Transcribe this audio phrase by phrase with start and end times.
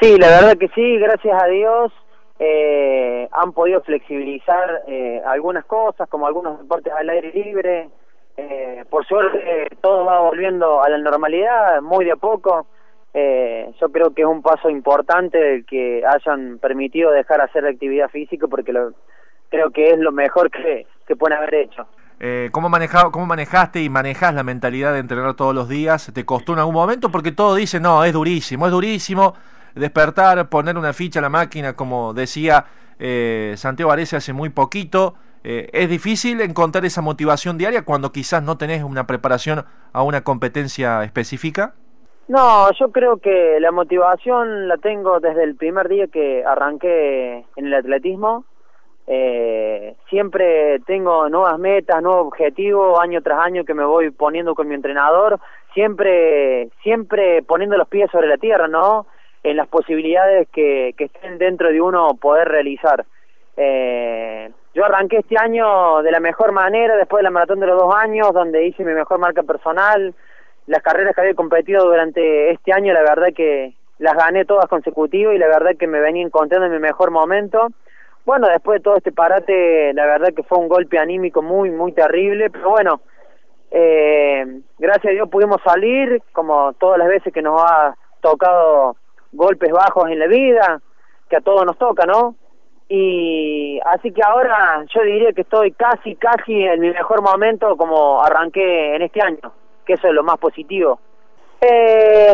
[0.00, 1.92] Sí, la verdad que sí, gracias a Dios
[2.38, 7.90] eh, han podido flexibilizar eh, algunas cosas, como algunos deportes al aire libre.
[8.36, 12.66] Eh, por suerte todo va volviendo a la normalidad, muy de a poco.
[13.12, 18.08] Eh, yo creo que es un paso importante el que hayan permitido dejar hacer actividad
[18.08, 18.92] física porque lo,
[19.50, 21.86] creo que es lo mejor que, que pueden haber hecho.
[22.20, 26.10] Eh, ¿cómo, manejado, ¿Cómo manejaste y manejas la mentalidad de entrenar todos los días?
[26.14, 27.10] ¿Te costó en algún momento?
[27.10, 29.34] Porque todo dice, no, es durísimo, es durísimo
[29.74, 32.66] despertar, poner una ficha a la máquina, como decía
[32.98, 35.14] eh, Santiago Arece hace muy poquito.
[35.42, 40.22] Eh, es difícil encontrar esa motivación diaria cuando quizás no tenés una preparación a una
[40.22, 41.74] competencia específica.
[42.28, 47.66] No, yo creo que la motivación la tengo desde el primer día que arranqué en
[47.66, 48.44] el atletismo.
[49.06, 54.68] Eh, siempre tengo nuevas metas, nuevos objetivos, año tras año que me voy poniendo con
[54.68, 55.40] mi entrenador,
[55.74, 59.06] siempre, siempre poniendo los pies sobre la tierra, ¿no?
[59.42, 63.04] En las posibilidades que, que estén dentro de uno poder realizar.
[63.56, 67.78] Eh, yo arranqué este año de la mejor manera, después de la maratón de los
[67.78, 70.14] dos años, donde hice mi mejor marca personal.
[70.66, 75.34] Las carreras que había competido durante este año, la verdad que las gané todas consecutivas
[75.34, 77.68] y la verdad que me venía encontrando en mi mejor momento.
[78.24, 81.92] Bueno, después de todo este parate, la verdad que fue un golpe anímico muy, muy
[81.92, 83.00] terrible, pero bueno,
[83.70, 88.96] eh, gracias a Dios pudimos salir, como todas las veces que nos ha tocado
[89.32, 90.80] golpes bajos en la vida,
[91.28, 92.34] que a todos nos toca, ¿no?
[92.88, 98.20] Y así que ahora yo diría que estoy casi, casi en mi mejor momento como
[98.20, 99.52] arranqué en este año,
[99.86, 100.98] que eso es lo más positivo.
[101.60, 102.32] Eh,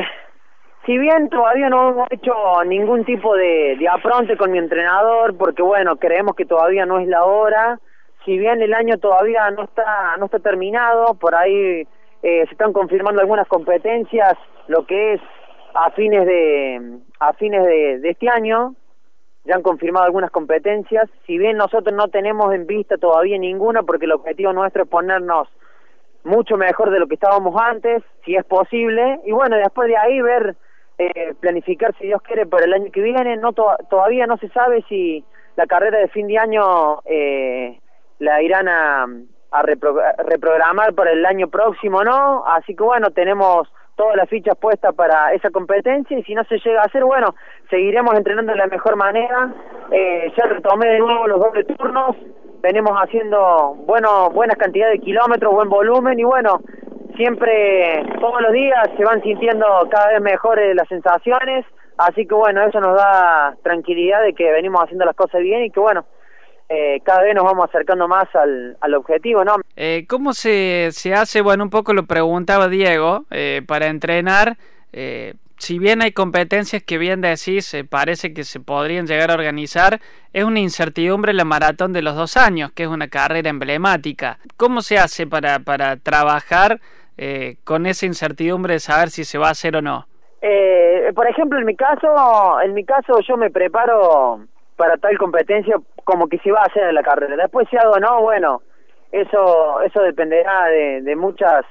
[0.86, 2.32] si bien todavía no hemos hecho
[2.64, 7.08] ningún tipo de, de apronte con mi entrenador, porque bueno, creemos que todavía no es
[7.08, 7.78] la hora,
[8.24, 11.86] si bien el año todavía no está, no está terminado, por ahí
[12.22, 14.36] eh, se están confirmando algunas competencias,
[14.68, 15.20] lo que es
[15.76, 18.74] a fines de a fines de, este año
[19.44, 21.08] ya han confirmado algunas competencias.
[21.26, 25.48] Si bien nosotros no tenemos en vista todavía ninguna porque el objetivo nuestro es ponernos
[26.24, 29.20] mucho mejor de lo que estábamos antes si es posible.
[29.24, 30.56] Y bueno después de ahí ver
[30.98, 33.36] eh, planificar si Dios quiere para el año que viene.
[33.36, 35.24] No todavía no se sabe si
[35.56, 37.78] la carrera de fin de año eh,
[38.18, 39.06] la irán a,
[39.52, 42.44] a reprogramar para el año próximo no.
[42.46, 46.58] Así que bueno tenemos todas las fichas puestas para esa competencia y si no se
[46.58, 47.34] llega a hacer, bueno,
[47.70, 49.52] seguiremos entrenando de la mejor manera.
[49.90, 52.14] Eh, ya retomé de nuevo los dobles turnos,
[52.60, 56.60] venimos haciendo bueno, buenas cantidades de kilómetros, buen volumen y bueno,
[57.16, 61.64] siempre, todos los días se van sintiendo cada vez mejores las sensaciones,
[61.96, 65.70] así que bueno, eso nos da tranquilidad de que venimos haciendo las cosas bien y
[65.70, 66.04] que bueno,
[66.68, 69.56] eh, cada vez nos vamos acercando más al, al objetivo, ¿no?
[69.76, 71.40] Eh, ¿Cómo se, se hace?
[71.40, 74.56] Bueno, un poco lo preguntaba Diego, eh, para entrenar,
[74.92, 79.34] eh, si bien hay competencias que bien decís, eh, parece que se podrían llegar a
[79.34, 80.00] organizar,
[80.32, 84.38] es una incertidumbre la maratón de los dos años, que es una carrera emblemática.
[84.58, 86.78] ¿Cómo se hace para, para trabajar
[87.16, 90.06] eh, con esa incertidumbre de saber si se va a hacer o no?
[90.42, 94.40] Eh, por ejemplo, en mi caso, en mi caso yo me preparo
[94.76, 97.36] para tal competencia como que se va a hacer la carrera.
[97.36, 98.62] Después si hago no, bueno,
[99.12, 101.64] eso eso dependerá de, de muchas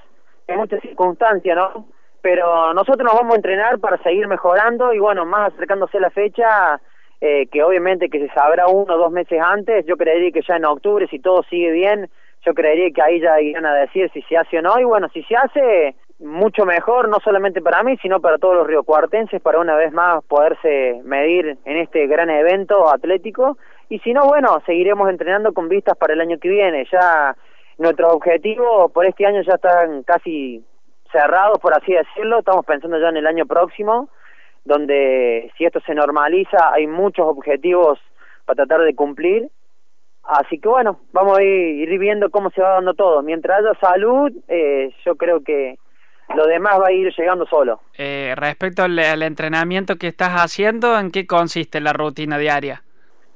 [0.47, 1.85] de muchas circunstancias, ¿no?
[2.21, 6.79] Pero nosotros nos vamos a entrenar para seguir mejorando y bueno, más acercándose la fecha,
[7.21, 10.55] eh, que obviamente que se sabrá uno o dos meses antes, yo creería que ya
[10.55, 12.09] en octubre, si todo sigue bien,
[12.45, 15.07] yo creería que ahí ya irán a decir si se hace o no, y bueno,
[15.09, 19.59] si se hace, mucho mejor, no solamente para mí, sino para todos los riocuartenses, para
[19.59, 23.57] una vez más poderse medir en este gran evento atlético.
[23.89, 26.87] Y si no, bueno, seguiremos entrenando con vistas para el año que viene.
[26.91, 27.35] Ya
[27.77, 30.63] nuestros objetivos por este año ya están casi
[31.11, 32.39] cerrados, por así decirlo.
[32.39, 34.09] Estamos pensando ya en el año próximo,
[34.63, 37.99] donde si esto se normaliza, hay muchos objetivos
[38.45, 39.49] para tratar de cumplir.
[40.23, 43.21] Así que bueno, vamos a ir, viendo cómo se va dando todo.
[43.21, 45.77] Mientras haya salud, eh, yo creo que
[46.33, 47.81] lo demás va a ir llegando solo.
[47.97, 52.81] Eh, respecto al, al, entrenamiento que estás haciendo, ¿en qué consiste la rutina diaria?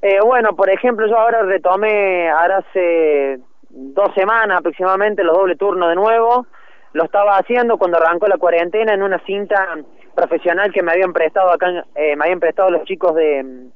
[0.02, 3.38] Eh, bueno, por ejemplo, yo ahora retomé, ahora hace
[3.68, 6.46] dos semanas aproximadamente, los doble turnos de nuevo.
[6.92, 9.78] Lo estaba haciendo cuando arrancó la cuarentena en una cinta
[10.14, 13.68] profesional que me habían prestado acá, eh, me habían prestado los chicos de...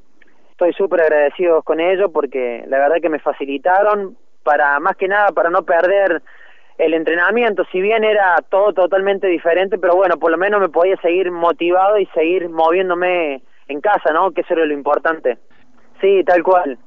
[0.50, 5.32] Estoy súper agradecido con ellos porque la verdad que me facilitaron para, más que nada,
[5.32, 6.22] para no perder
[6.78, 10.96] el entrenamiento, si bien era todo totalmente diferente, pero bueno, por lo menos me podía
[10.96, 14.32] seguir motivado y seguir moviéndome en casa, ¿no?
[14.32, 15.38] Que eso era lo importante.
[16.00, 16.78] Sí, tal cual.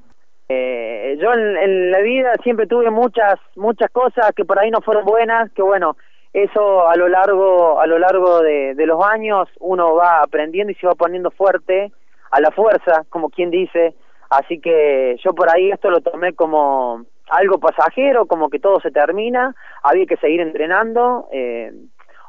[0.49, 5.05] Eh, yo en, la vida siempre tuve muchas muchas cosas que por ahí no fueron
[5.05, 5.97] buenas, que bueno,
[6.33, 10.75] eso a lo largo, a lo largo de, de los años uno va aprendiendo y
[10.75, 11.91] se va poniendo fuerte
[12.31, 13.95] a la fuerza, como quien dice,
[14.29, 18.91] así que yo por ahí esto lo tomé como algo pasajero, como que todo se
[18.91, 19.53] termina,
[19.83, 21.71] había que seguir entrenando, eh,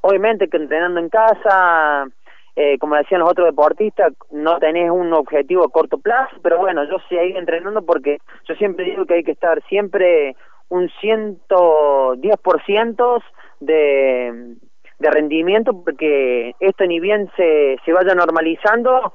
[0.03, 2.07] obviamente que entrenando en casa,
[2.57, 6.83] eh, como decían los otros deportistas, no tenés un objetivo a corto plazo, pero bueno,
[6.85, 8.19] yo seguí entrenando porque
[8.49, 10.35] yo siempre digo que hay que estar siempre
[10.69, 13.23] un 110%
[13.61, 14.57] de,
[14.99, 19.15] de rendimiento porque esto ni bien se, se vaya normalizando,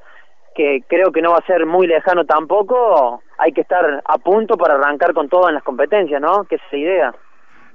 [0.55, 4.57] que creo que no va a ser muy lejano tampoco, hay que estar a punto
[4.57, 6.43] para arrancar con todo en las competencias, ¿no?
[6.45, 7.15] Que es esa idea.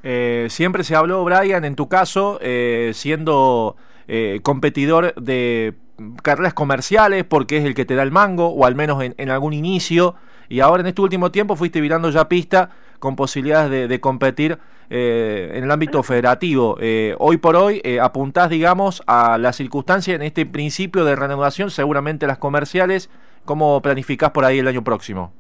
[0.03, 3.77] Eh, siempre se habló, Brian, en tu caso, eh, siendo
[4.07, 5.75] eh, competidor de
[6.23, 9.53] carreras comerciales, porque es el que te da el mango, o al menos en, algún
[9.53, 10.15] inicio,
[10.49, 12.71] y ahora en este último tiempo fuiste virando ya pista
[13.01, 14.59] con posibilidades de, de competir
[14.91, 16.77] eh, en el ámbito federativo.
[16.81, 21.71] Eh, hoy por hoy eh, apuntás, digamos, a la circunstancia en este principio de reanudación,
[21.71, 23.11] seguramente las comerciales.
[23.45, 25.33] ¿Cómo planificás por ahí el año próximo?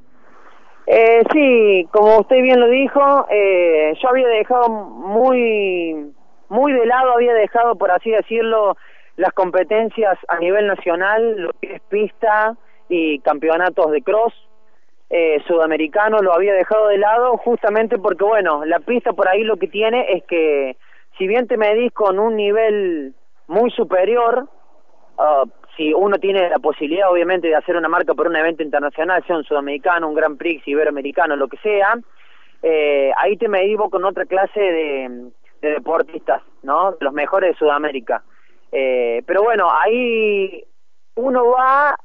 [0.87, 6.15] Eh, sí, como usted bien lo dijo, eh, yo había dejado muy,
[6.49, 8.75] muy de lado, había dejado, por así decirlo,
[9.17, 12.56] las competencias a nivel nacional, lo que es pista
[12.89, 14.33] y campeonatos de cross,
[15.10, 19.56] eh, sudamericano lo había dejado de lado justamente porque, bueno, la pista por ahí lo
[19.56, 20.76] que tiene es que
[21.16, 23.14] si bien te medís con un nivel
[23.46, 24.49] muy superior,
[25.19, 29.25] uh, si uno tiene la posibilidad obviamente de hacer una marca por un evento internacional,
[29.26, 31.99] sea un sudamericano, un Grand Prix, iberoamericano, lo que sea,
[32.62, 35.31] eh, ahí te medís con otra clase de,
[35.62, 36.96] de deportistas, ¿no?
[37.00, 38.22] Los mejores de Sudamérica.
[38.72, 40.64] Eh, pero bueno, ahí
[41.14, 41.96] uno va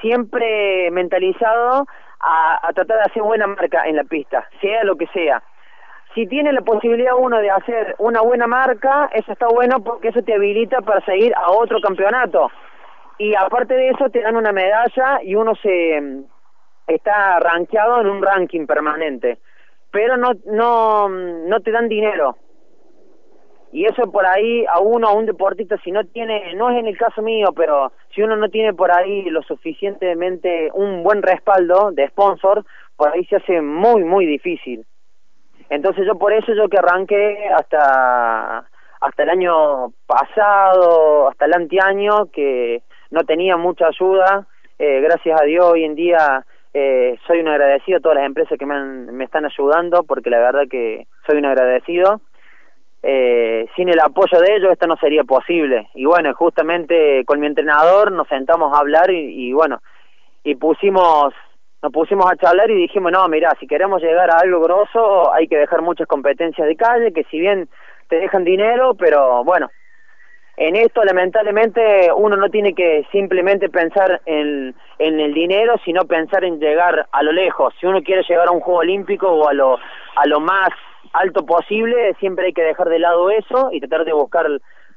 [0.00, 1.86] siempre mentalizado
[2.20, 5.42] a, a, tratar de hacer buena marca en la pista, sea lo que sea.
[6.14, 10.22] Si tiene la posibilidad uno de hacer una buena marca, eso está bueno porque eso
[10.22, 12.50] te habilita para seguir a otro campeonato.
[13.18, 16.24] Y aparte de eso te dan una medalla y uno se mm,
[16.86, 19.38] está rankeado en un ranking permanente.
[19.90, 22.36] Pero no no mm, no te dan dinero.
[23.72, 26.86] Y eso por ahí a uno, a un deportista, si no tiene, no es en
[26.86, 31.92] el caso mío, pero si uno no tiene por ahí lo suficientemente un buen respaldo
[31.92, 32.64] de sponsor,
[32.96, 34.86] por ahí se hace muy, muy difícil.
[35.68, 38.66] Entonces yo por eso yo que arranqué hasta
[38.98, 44.46] hasta el año pasado, hasta el anteaño, que no tenía mucha ayuda,
[44.78, 48.58] eh, gracias a Dios hoy en día eh, soy un agradecido a todas las empresas
[48.58, 52.22] que me, han, me están ayudando, porque la verdad que soy un agradecido
[53.02, 55.88] eh, sin el apoyo de ellos esto no sería posible.
[55.94, 59.80] Y bueno, justamente con mi entrenador nos sentamos a hablar y, y, bueno,
[60.42, 61.32] y pusimos,
[61.82, 65.46] nos pusimos a charlar y dijimos, no, mira, si queremos llegar a algo grosso hay
[65.48, 67.68] que dejar muchas competencias de calle, que si bien
[68.08, 69.68] te dejan dinero, pero bueno,
[70.56, 76.44] en esto lamentablemente uno no tiene que simplemente pensar en, en el dinero, sino pensar
[76.44, 77.74] en llegar a lo lejos.
[77.78, 80.70] Si uno quiere llegar a un juego olímpico o a lo, a lo más
[81.12, 84.46] alto posible, siempre hay que dejar de lado eso y tratar de buscar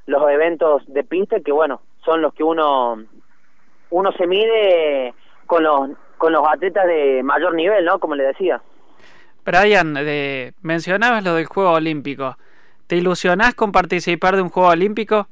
[0.05, 3.03] los eventos de pista que bueno, son los que uno
[3.91, 5.13] uno se mide
[5.45, 7.99] con los con los atletas de mayor nivel, ¿no?
[7.99, 8.61] Como le decía.
[9.45, 12.35] Brian, de, mencionabas lo del Juego Olímpico.
[12.87, 15.27] ¿Te ilusionás con participar de un Juego Olímpico?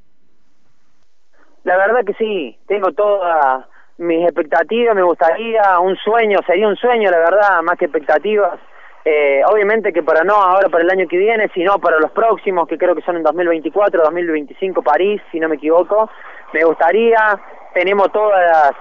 [1.66, 3.66] La verdad que sí, tengo todas
[3.98, 8.58] mis expectativas, me gustaría, un sueño, sería un sueño, la verdad, más que expectativas
[9.10, 12.68] eh, obviamente que para no ahora para el año que viene, sino para los próximos,
[12.68, 16.10] que creo que son en 2024, 2025 París, si no me equivoco,
[16.52, 17.40] me gustaría,
[17.74, 18.72] tenemos todas las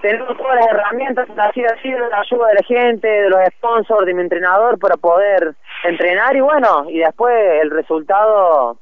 [0.00, 4.14] tenemos todas las herramientas, así decirlo, la ayuda de la gente, de los sponsors, de
[4.14, 5.54] mi entrenador para poder
[5.84, 8.78] entrenar y bueno, y después el resultado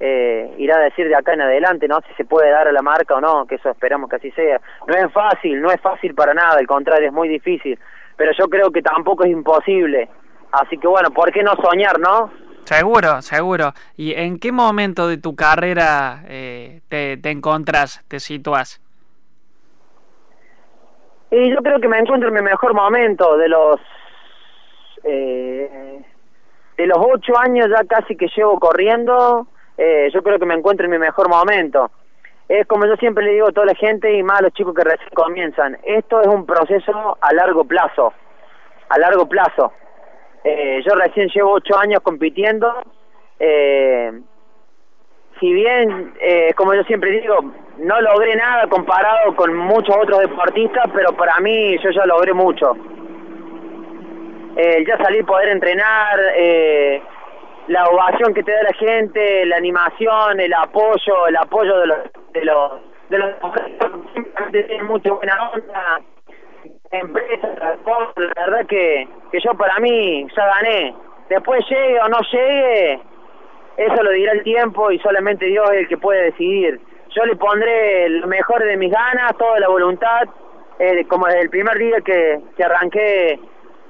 [0.00, 2.02] eh, irá a decir de acá en adelante, ¿no?
[2.02, 4.60] Si se puede dar a la marca o no, que eso esperamos que así sea.
[4.86, 7.78] No es fácil, no es fácil para nada, al contrario, es muy difícil
[8.16, 10.08] pero yo creo que tampoco es imposible.
[10.52, 12.30] Así que bueno, ¿por qué no soñar, no?
[12.64, 13.72] Seguro, seguro.
[13.96, 18.80] ¿Y en qué momento de tu carrera eh, te, te encontras, te sitúas?
[21.30, 23.80] Y yo creo que me encuentro en mi mejor momento, de los
[25.04, 26.04] eh,
[26.76, 30.84] de los ocho años ya casi que llevo corriendo, eh, yo creo que me encuentro
[30.84, 31.90] en mi mejor momento
[32.60, 34.74] es como yo siempre le digo a toda la gente y más a los chicos
[34.74, 38.12] que recién comienzan, esto es un proceso a largo plazo,
[38.90, 39.72] a largo plazo.
[40.44, 42.70] Eh, yo recién llevo ocho años compitiendo,
[43.38, 44.20] eh,
[45.40, 47.38] si bien, eh, como yo siempre digo,
[47.78, 52.76] no logré nada comparado con muchos otros deportistas, pero para mí yo ya logré mucho.
[54.56, 57.02] Eh, ya salí poder entrenar, eh,
[57.68, 61.98] la ovación que te da la gente, la animación, el apoyo, el apoyo de los
[62.32, 62.72] de los
[63.08, 63.34] de los
[64.50, 66.00] que tienen mucha buena onda,
[66.90, 67.58] empresas,
[68.16, 70.94] la verdad que, que yo para mí ya gané.
[71.28, 73.00] Después llegue o no llegue,
[73.76, 76.80] eso lo dirá el tiempo y solamente Dios es el que puede decidir.
[77.14, 80.22] Yo le pondré lo mejor de mis ganas, toda la voluntad,
[80.78, 83.38] eh, como desde el primer día que, que arranqué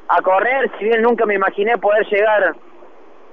[0.08, 2.54] a correr, si bien nunca me imaginé poder llegar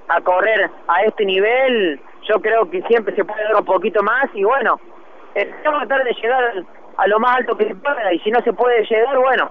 [0.08, 4.26] a correr a este nivel, yo creo que siempre se puede dar un poquito más
[4.34, 4.80] y bueno,
[5.34, 6.64] eh, tratar de llegar
[6.96, 9.50] a lo más alto que se pueda y si no se puede llegar, bueno,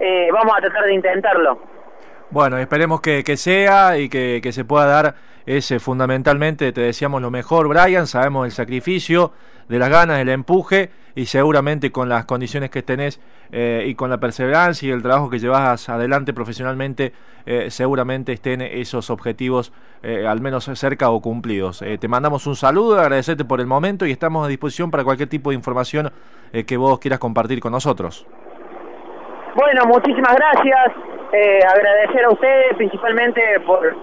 [0.00, 1.58] eh, vamos a tratar de intentarlo.
[2.30, 5.14] Bueno, esperemos que, que sea y que, que, se pueda dar
[5.46, 9.32] ese fundamentalmente, te decíamos lo mejor, Brian, sabemos el sacrificio,
[9.68, 13.20] de las ganas, del empuje y seguramente con las condiciones que tenés
[13.52, 17.12] eh, y con la perseverancia y el trabajo que llevas adelante profesionalmente,
[17.46, 21.82] eh, seguramente estén esos objetivos eh, al menos cerca o cumplidos.
[22.00, 25.50] te mandamos un saludo, agradecerte por el momento y estamos a disposición para cualquier tipo
[25.50, 26.12] de información
[26.66, 28.26] que vos quieras compartir con nosotros.
[29.54, 31.17] Bueno, muchísimas gracias.
[31.32, 33.94] Agradecer a ustedes principalmente por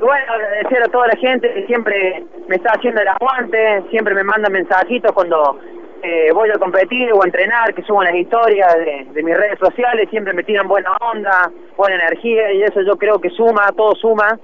[0.00, 4.24] bueno, agradecer a toda la gente que siempre me está haciendo el aguante, siempre me
[4.24, 5.58] manda mensajitos cuando
[6.02, 8.74] eh, voy a competir o a entrenar, que subo las historias
[9.12, 13.20] de, mis redes sociales, siempre me tiran buena onda, buena energía y eso yo creo
[13.20, 14.38] que suma, todo suma.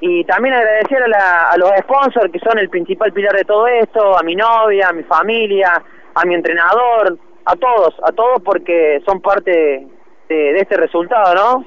[0.00, 4.18] Y también agradecer a, a los sponsors que son el principal pilar de todo esto,
[4.18, 5.82] a mi novia, a mi familia,
[6.14, 7.16] a mi entrenador,
[7.46, 9.86] a todos, a todos porque son parte
[10.28, 11.66] de, este resultado, ¿no?